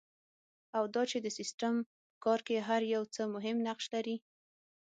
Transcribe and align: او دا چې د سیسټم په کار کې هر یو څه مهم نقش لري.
او 0.77 0.83
دا 0.93 1.03
چې 1.11 1.17
د 1.21 1.27
سیسټم 1.37 1.75
په 1.87 2.17
کار 2.25 2.39
کې 2.47 2.65
هر 2.67 2.81
یو 2.95 3.03
څه 3.13 3.21
مهم 3.35 3.57
نقش 3.67 3.85
لري. 3.95 4.15